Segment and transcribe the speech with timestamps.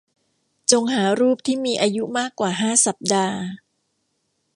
[0.71, 3.37] จงหารูปที่มีอายุมากกว่าห้าสัปดาห์